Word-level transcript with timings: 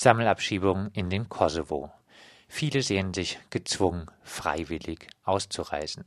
Sammelabschiebung 0.00 0.92
in 0.92 1.10
den 1.10 1.28
Kosovo. 1.28 1.90
Viele 2.46 2.82
sehen 2.82 3.12
sich 3.12 3.40
gezwungen, 3.50 4.06
freiwillig 4.22 5.08
auszureisen. 5.24 6.04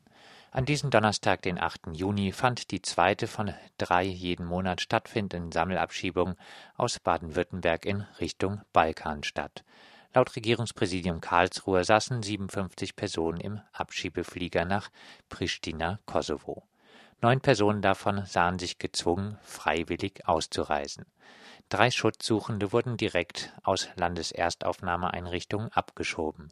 An 0.50 0.64
diesem 0.64 0.92
Donnerstag, 0.92 1.42
den 1.42 1.60
8. 1.60 1.88
Juni, 1.92 2.32
fand 2.32 2.72
die 2.72 2.82
zweite 2.82 3.28
von 3.28 3.54
drei 3.78 4.04
jeden 4.04 4.46
Monat 4.46 4.80
stattfindenden 4.80 5.52
Sammelabschiebungen 5.52 6.38
aus 6.78 7.00
Baden-Württemberg 7.00 7.86
in 7.86 8.08
Richtung 8.22 8.62
Balkan 8.72 9.24
statt. 9.24 9.66
Laut 10.14 10.38
Regierungspräsidium 10.38 11.20
Karlsruhe 11.20 11.84
saßen 11.84 12.24
57 12.24 12.96
Personen 12.96 13.42
im 13.42 13.60
Abschiebeflieger 13.74 14.64
nach 14.64 14.90
Pristina, 15.28 16.00
Kosovo. 16.06 16.64
Neun 17.20 17.42
Personen 17.42 17.82
davon 17.82 18.26
sahen 18.26 18.58
sich 18.58 18.78
gezwungen, 18.78 19.38
freiwillig 19.44 20.26
auszureisen. 20.30 21.06
Drei 21.72 21.90
Schutzsuchende 21.90 22.74
wurden 22.74 22.98
direkt 22.98 23.54
aus 23.64 23.88
Landeserstaufnahmeeinrichtungen 23.96 25.72
abgeschoben. 25.72 26.52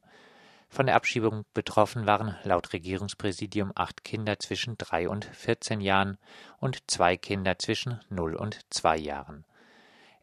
Von 0.69 0.85
der 0.85 0.95
Abschiebung 0.95 1.43
betroffen 1.53 2.05
waren 2.07 2.37
laut 2.45 2.71
Regierungspräsidium 2.71 3.73
acht 3.75 4.05
Kinder 4.05 4.39
zwischen 4.39 4.77
drei 4.77 5.09
und 5.09 5.25
14 5.25 5.81
Jahren 5.81 6.17
und 6.59 6.89
zwei 6.89 7.17
Kinder 7.17 7.59
zwischen 7.59 7.99
0 8.09 8.33
und 8.35 8.61
2 8.69 8.95
Jahren. 8.95 9.43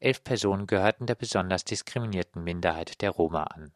Elf 0.00 0.24
Personen 0.24 0.66
gehörten 0.66 1.04
der 1.04 1.14
besonders 1.14 1.66
diskriminierten 1.66 2.42
Minderheit 2.42 3.02
der 3.02 3.10
Roma 3.10 3.42
an. 3.42 3.72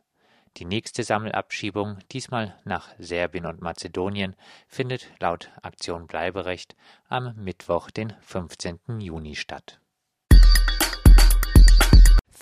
Die 0.56 0.64
nächste 0.64 1.02
Sammelabschiebung, 1.02 1.98
diesmal 2.12 2.58
nach 2.64 2.88
Serbien 2.98 3.44
und 3.44 3.60
Mazedonien, 3.60 4.36
findet 4.68 5.06
laut 5.20 5.50
Aktion 5.60 6.06
Bleiberecht 6.06 6.76
am 7.10 7.34
Mittwoch, 7.36 7.90
den 7.90 8.14
15. 8.22 9.00
Juni 9.00 9.36
statt. 9.36 9.79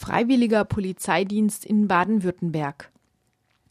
Freiwilliger 0.01 0.65
Polizeidienst 0.65 1.65
in 1.65 1.89
Baden-Württemberg. 1.89 2.93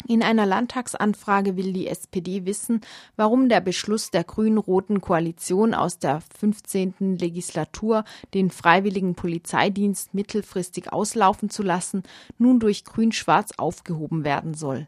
In 0.10 0.22
einer 0.22 0.46
Landtagsanfrage 0.46 1.56
will 1.56 1.72
die 1.72 1.88
SPD 1.88 2.46
wissen, 2.46 2.82
warum 3.16 3.48
der 3.48 3.62
Beschluss 3.62 4.12
der 4.12 4.26
grün-roten 4.26 5.00
Koalition 5.00 5.74
aus 5.74 6.00
der 6.00 6.22
15. 6.38 7.18
Legislatur, 7.18 8.04
den 8.34 8.52
freiwilligen 8.52 9.16
Polizeidienst 9.16 10.14
mittelfristig 10.14 10.92
auslaufen 10.92 11.50
zu 11.50 11.64
lassen, 11.64 12.04
nun 12.38 12.60
durch 12.60 12.84
grün-schwarz 12.84 13.54
aufgehoben 13.56 14.26
werden 14.26 14.54
soll. 14.54 14.88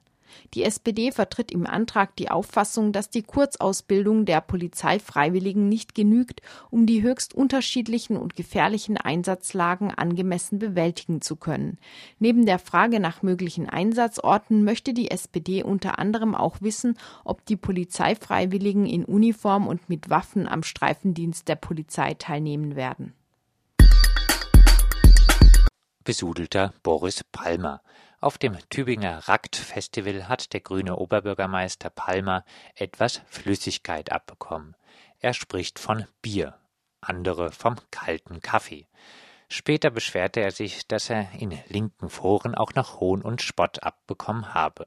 Die 0.54 0.64
SPD 0.64 1.12
vertritt 1.12 1.52
im 1.52 1.66
Antrag 1.66 2.16
die 2.16 2.32
Auffassung, 2.32 2.92
dass 2.92 3.10
die 3.10 3.24
Kurzausbildung 3.24 4.26
der 4.26 4.42
Polizeifreiwilligen 4.42 5.70
nicht 5.70 5.96
genügt, 5.96 6.42
um 6.70 6.86
die 6.86 7.02
höchst 7.02 7.34
unterschiedlichen 7.34 8.18
und 8.18 8.36
gefährlichen 8.36 8.98
Einsatzlagen 8.98 9.92
angemessen 9.92 10.60
bewältigen 10.60 11.22
zu 11.22 11.36
können. 11.36 11.78
Neben 12.20 12.46
der 12.46 12.60
Frage 12.60 13.00
nach 13.00 13.22
möglichen 13.22 13.70
Einsatzorten 13.70 14.64
möchte 14.64 14.94
die 14.94 15.12
SPD 15.12 15.64
unter 15.64 16.00
anderem 16.00 16.36
auch 16.36 16.62
wissen, 16.62 16.98
ob 17.24 17.46
die 17.46 17.58
Polizeifreiwilligen 17.58 18.86
in 18.86 19.06
Uniform 19.06 19.68
und 19.68 19.90
mit 19.90 20.10
Waffen 20.10 20.48
am 20.48 20.64
Streifendienst 20.64 21.48
der 21.48 21.56
Polizei 21.56 22.14
teilnehmen 22.14 22.76
werden. 22.76 23.14
Besudelter 26.04 26.74
Boris 26.82 27.24
Palmer. 27.32 27.82
Auf 28.22 28.38
dem 28.38 28.58
Tübinger 28.70 29.30
Rakt-Festival 29.30 30.28
hat 30.28 30.52
der 30.52 30.60
grüne 30.60 30.98
Oberbürgermeister 30.98 31.90
Palmer 31.90 32.44
etwas 32.76 33.22
Flüssigkeit 33.28 34.12
abbekommen. 34.12 34.76
Er 35.20 35.34
spricht 35.34 35.80
von 35.80 36.06
Bier, 36.22 36.60
andere 37.00 37.54
vom 37.54 37.78
kalten 37.92 38.42
Kaffee. 38.42 38.88
Später 39.48 39.90
beschwerte 39.90 40.42
er 40.42 40.52
sich, 40.52 40.86
dass 40.86 41.10
er 41.10 41.32
in 41.40 41.58
linken 41.70 42.10
Foren 42.10 42.56
auch 42.56 42.74
noch 42.74 43.00
Hohn 43.00 43.22
und 43.22 43.42
Spott 43.42 43.84
abbekommen 43.84 44.54
habe. 44.54 44.86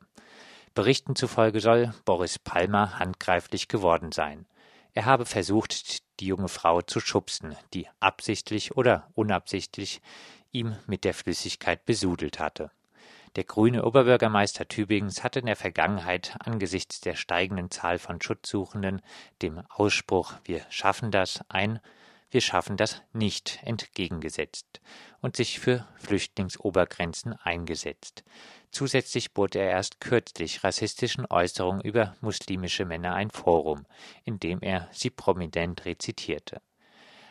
Berichten 0.75 1.17
zufolge 1.17 1.61
soll 1.61 1.95
Boris 2.05 2.39
Palmer 2.39 2.99
handgreiflich 2.99 3.67
geworden 3.67 4.13
sein. 4.13 4.47
Er 4.93 5.07
habe 5.07 5.25
versucht, 5.25 6.03
die 6.21 6.27
junge 6.27 6.49
Frau 6.49 6.83
zu 6.83 7.01
schubsen, 7.01 7.57
die 7.73 7.89
absichtlich 7.99 8.77
oder 8.77 9.09
unabsichtlich 9.15 10.03
ihm 10.51 10.77
mit 10.87 11.05
der 11.05 11.15
Flüssigkeit 11.15 11.87
besudelt 11.87 12.39
hatte. 12.39 12.71
Der 13.35 13.45
grüne 13.45 13.87
Oberbürgermeister 13.87 14.69
Tübingens 14.69 15.25
hat 15.25 15.37
in 15.37 15.47
der 15.47 15.57
Vergangenheit 15.57 16.37
angesichts 16.41 17.01
der 17.01 17.15
steigenden 17.15 17.71
Zahl 17.71 17.99
von 17.99 18.21
Schutzsuchenden 18.21 19.01
dem 19.41 19.63
Ausspruch 19.71 20.35
Wir 20.45 20.67
schaffen 20.69 21.11
das 21.11 21.41
ein 21.49 21.81
Wir 22.31 22.43
schaffen 22.43 22.77
das 22.77 23.03
nicht 23.15 23.61
entgegengesetzt 23.63 24.83
und 25.23 25.37
sich 25.37 25.61
für 25.61 25.89
Flüchtlingsobergrenzen 25.97 27.33
eingesetzt. 27.33 28.23
Zusätzlich 28.71 29.33
bot 29.33 29.55
er 29.55 29.71
erst 29.71 30.01
kürzlich 30.01 30.63
rassistischen 30.63 31.25
Äußerungen 31.25 31.81
über 31.81 32.17
muslimische 32.21 32.85
Männer 32.85 33.15
ein 33.15 33.31
Forum, 33.31 33.87
in 34.25 34.41
dem 34.41 34.61
er 34.61 34.89
sie 34.93 35.11
prominent 35.11 35.87
rezitierte. 35.87 36.61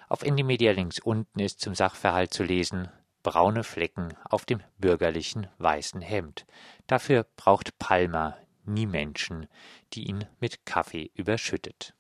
Auf 0.10 0.24
Indymedia 0.24 0.72
links 0.72 0.98
unten 1.00 1.40
ist 1.40 1.62
zum 1.62 1.76
Sachverhalt 1.76 2.34
zu 2.34 2.44
lesen 2.44 2.90
braune 3.24 3.64
Flecken 3.64 4.14
auf 4.30 4.46
dem 4.46 4.62
bürgerlichen 4.78 5.48
weißen 5.58 6.02
Hemd. 6.02 6.46
Dafür 6.88 7.26
braucht 7.36 7.78
Palmer 7.80 8.38
nie 8.66 8.86
Menschen, 8.86 9.48
die 9.94 10.08
ihn 10.08 10.26
mit 10.40 10.66
Kaffee 10.66 11.12
überschüttet. 11.16 11.94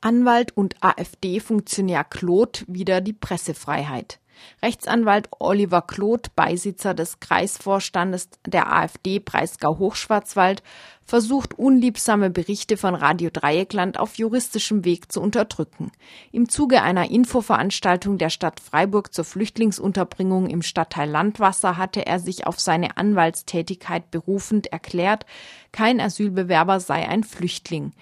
Anwalt 0.00 0.56
und 0.56 0.82
AfD-Funktionär 0.82 2.04
Kloth 2.04 2.64
wieder 2.66 3.00
die 3.00 3.12
Pressefreiheit. 3.12 4.18
Rechtsanwalt 4.62 5.28
Oliver 5.38 5.82
Kloth, 5.82 6.34
Beisitzer 6.34 6.94
des 6.94 7.20
Kreisvorstandes 7.20 8.28
der 8.46 8.72
AfD 8.72 9.18
Breisgau 9.18 9.78
Hochschwarzwald, 9.78 10.62
versucht 11.10 11.58
unliebsame 11.58 12.30
Berichte 12.30 12.76
von 12.76 12.94
Radio 12.94 13.30
Dreieckland 13.32 13.98
auf 13.98 14.14
juristischem 14.16 14.84
Weg 14.84 15.10
zu 15.10 15.20
unterdrücken. 15.20 15.90
Im 16.30 16.48
Zuge 16.48 16.82
einer 16.82 17.10
Infoveranstaltung 17.10 18.16
der 18.16 18.30
Stadt 18.30 18.60
Freiburg 18.60 19.12
zur 19.12 19.24
Flüchtlingsunterbringung 19.24 20.48
im 20.48 20.62
Stadtteil 20.62 21.10
Landwasser 21.10 21.76
hatte 21.76 22.06
er 22.06 22.20
sich 22.20 22.46
auf 22.46 22.60
seine 22.60 22.96
Anwaltstätigkeit 22.96 24.12
berufend 24.12 24.68
erklärt, 24.68 25.26
kein 25.72 26.00
Asylbewerber 26.00 26.78
sei 26.78 27.08
ein 27.08 27.24
Flüchtling. 27.24 27.92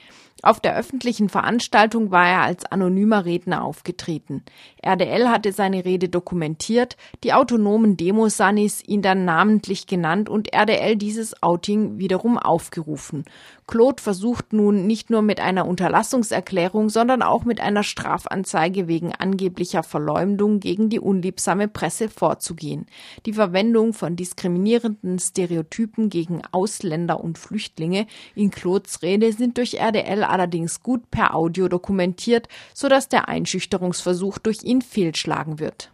Auf 0.43 0.60
der 0.60 0.76
öffentlichen 0.76 1.28
Veranstaltung 1.28 2.12
war 2.12 2.28
er 2.28 2.43
als 2.43 2.65
anonymer 2.65 3.25
Redner 3.25 3.65
aufgetreten. 3.65 4.44
RDL 4.81 5.28
hatte 5.28 5.50
seine 5.50 5.84
Rede 5.84 6.09
dokumentiert, 6.09 6.97
die 7.25 7.32
autonomen 7.32 7.97
Demosanis 7.97 8.81
ihn 8.87 9.03
dann 9.03 9.25
namentlich 9.25 9.88
genannt 9.88 10.28
und 10.28 10.54
RDL 10.54 10.94
dieses 10.94 11.43
Outing 11.43 11.98
wiederum 11.98 12.38
aufgerufen. 12.38 13.25
Claude 13.66 14.00
versucht 14.00 14.53
nun 14.53 14.87
nicht 14.87 15.10
nur 15.10 15.22
mit 15.22 15.41
einer 15.41 15.66
Unterlassungserklärung, 15.66 16.88
sondern 16.88 17.21
auch 17.22 17.44
mit 17.44 17.60
einer 17.60 17.82
Strafanzeige 17.82 18.87
wegen 18.87 19.12
angeblicher 19.12 19.82
Verleumdung 19.82 20.60
gegen 20.60 20.88
die 20.88 21.00
unliebsame 21.00 21.66
Presse 21.66 22.09
vorzugehen. 22.09 22.87
Die 23.27 23.32
Verwendung 23.32 23.93
von 23.93 24.15
diskriminierenden 24.15 25.19
Stereotypen 25.19 26.09
gegen 26.09 26.43
Ausländer 26.53 27.22
und 27.22 27.38
Flüchtlinge 27.38 28.06
in 28.37 28.50
Claudes 28.50 29.03
Rede 29.03 29.32
sind 29.32 29.59
durch 29.59 29.75
RDL 29.75 30.28
allerdings 30.28 30.83
gut 30.83 31.11
per 31.11 31.34
Audio 31.34 31.69
dokumentiert, 31.69 32.49
sodass 32.75 33.09
der 33.09 33.28
Einschüchterungsversuch 33.28 34.39
durch 34.39 34.62
ihn 34.62 34.83
fehlschlagen 34.83 35.59
wird. 35.59 35.91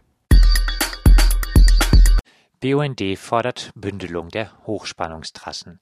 BUND 2.61 3.01
fordert 3.17 3.71
Bündelung 3.75 4.29
der 4.29 4.51
Hochspannungstrassen. 4.65 5.79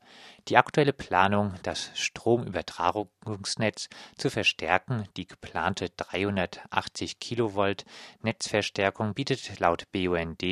Die 0.50 0.58
aktuelle 0.58 0.92
Planung, 0.92 1.54
das 1.64 1.90
Stromübertragungsnetz 1.94 3.88
zu 4.18 4.30
verstärken, 4.30 5.08
die 5.16 5.26
geplante 5.26 5.90
380 5.92 7.22
Kilovolt 7.22 7.86
Netzverstärkung 8.24 9.14
bietet 9.14 9.58
laut 9.62 9.90
BUND 9.94 10.44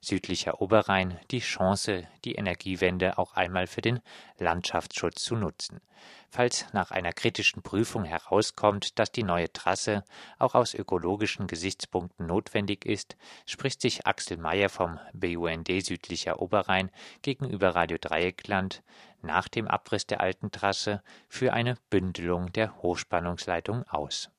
südlicher 0.00 0.60
Oberrhein 0.60 1.18
die 1.32 1.40
Chance, 1.40 2.06
die 2.24 2.36
Energiewende 2.36 3.18
auch 3.18 3.34
einmal 3.34 3.66
für 3.66 3.80
den 3.80 3.98
Landschaftsschutz 4.38 5.24
zu 5.24 5.34
nutzen. 5.34 5.80
Falls 6.30 6.66
nach 6.72 6.92
einer 6.92 7.12
kritischen 7.12 7.62
Prüfung 7.62 8.04
herauskommt, 8.04 9.00
dass 9.00 9.10
die 9.10 9.24
neue 9.24 9.52
Trasse 9.52 10.04
auch 10.38 10.54
aus 10.54 10.74
ökologischen 10.74 11.48
Gesichtspunkten 11.48 12.26
notwendig 12.26 12.86
ist, 12.86 13.16
spricht 13.46 13.80
sich 13.80 14.06
Axel 14.06 14.36
Mayer 14.36 14.68
vom 14.68 15.00
BUND 15.12 15.68
südlicher 15.82 16.40
Oberrhein 16.40 16.90
gegenüber 17.22 17.74
Radio 17.74 17.98
Dreieckland 18.00 18.82
nach 19.22 19.48
dem 19.48 19.68
Abriss 19.68 20.06
der 20.06 20.20
alten 20.20 20.50
Trasse 20.50 21.02
für 21.28 21.52
eine 21.52 21.76
Bündelung 21.90 22.52
der 22.52 22.82
Hochspannungsleitung 22.82 23.84
aus 23.88 24.30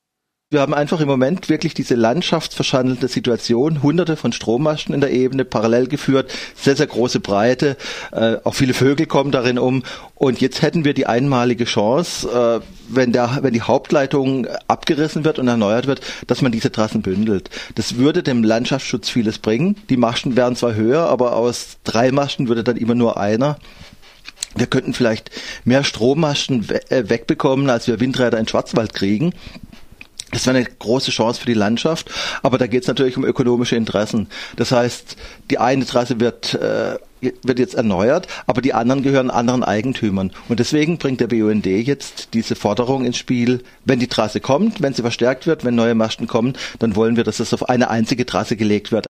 Wir 0.50 0.60
haben 0.60 0.74
einfach 0.74 1.00
im 1.00 1.08
Moment 1.08 1.48
wirklich 1.48 1.74
diese 1.74 1.96
landschaftsverschandelte 1.96 3.08
Situation, 3.08 3.82
hunderte 3.82 4.18
von 4.18 4.34
Strommasten 4.34 4.94
in 4.94 5.00
der 5.00 5.12
Ebene, 5.12 5.46
parallel 5.46 5.88
geführt, 5.88 6.30
sehr, 6.56 6.76
sehr 6.76 6.88
große 6.88 7.22
Breite, 7.22 7.78
äh, 8.12 8.36
auch 8.44 8.54
viele 8.54 8.74
Vögel 8.74 9.06
kommen 9.06 9.32
darin 9.32 9.58
um. 9.58 9.84
Und 10.16 10.42
jetzt 10.42 10.62
hätten 10.62 10.84
wir 10.84 10.94
die 10.94 11.08
einmalige 11.08 11.64
Chance, 11.64 12.28
äh, 12.28 12.66
wenn, 12.90 13.14
der, 13.14 13.40
wenn 13.44 13.54
die 13.54 13.62
Hauptleitung 13.62 14.46
abgerissen 14.68 15.24
wird 15.24 15.40
und 15.40 15.48
erneuert 15.48 15.88
wird, 15.88 16.02
dass 16.28 16.42
man 16.42 16.52
diese 16.52 16.70
Trassen 16.70 17.02
bündelt. 17.02 17.50
Das 17.76 17.96
würde 17.96 18.22
dem 18.22 18.44
Landschaftsschutz 18.44 19.10
vieles 19.10 19.40
bringen. 19.40 19.78
Die 19.90 19.96
Masten 19.96 20.36
wären 20.36 20.58
zwar 20.58 20.76
höher, 20.76 21.08
aber 21.08 21.38
aus 21.38 21.78
drei 21.86 22.12
Masten 22.12 22.50
würde 22.50 22.66
dann 22.66 22.76
immer 22.76 22.94
nur 22.94 23.16
einer. 23.18 23.58
Wir 24.56 24.68
könnten 24.68 24.94
vielleicht 24.94 25.32
mehr 25.64 25.84
Strommasten 25.84 26.68
äh, 26.90 27.10
wegbekommen, 27.10 27.70
als 27.70 27.88
wir 27.88 28.00
Windräder 28.00 28.38
in 28.38 28.48
Schwarzwald 28.48 28.94
kriegen. 28.94 29.34
Das 30.32 30.46
wäre 30.46 30.58
eine 30.58 30.66
große 30.66 31.12
Chance 31.12 31.42
für 31.42 31.46
die 31.46 31.54
Landschaft, 31.54 32.10
aber 32.42 32.58
da 32.58 32.68
geht 32.68 32.84
es 32.84 32.88
natürlich 32.88 33.18
um 33.18 33.26
ökonomische 33.26 33.76
Interessen. 33.76 34.28
Das 34.56 34.72
heißt, 34.72 35.18
die 35.50 35.58
eine 35.58 35.86
Trasse 35.86 36.22
wird, 36.22 36.54
äh, 36.54 36.98
wird 37.20 37.60
jetzt 37.60 37.76
erneuert, 37.76 38.28
aber 38.48 38.62
die 38.62 38.74
anderen 38.74 39.04
gehören 39.04 39.30
anderen 39.30 39.64
Eigentümern. 39.64 40.32
Und 40.48 40.62
deswegen 40.62 40.98
bringt 40.98 41.20
der 41.20 41.28
BUND 41.28 41.66
jetzt 41.66 42.30
diese 42.34 42.56
Forderung 42.56 43.04
ins 43.04 43.18
Spiel, 43.18 43.64
wenn 43.84 44.00
die 44.00 44.08
Trasse 44.08 44.40
kommt, 44.40 44.82
wenn 44.82 44.94
sie 44.94 45.02
verstärkt 45.02 45.48
wird, 45.48 45.66
wenn 45.66 45.76
neue 45.76 45.96
Masten 45.96 46.28
kommen, 46.28 46.54
dann 46.80 46.96
wollen 46.96 47.18
wir, 47.18 47.26
dass 47.26 47.42
es 47.42 47.54
auf 47.54 47.68
eine 47.68 47.90
einzige 47.90 48.26
Trasse 48.26 48.56
gelegt 48.56 48.94
wird. 48.94 49.00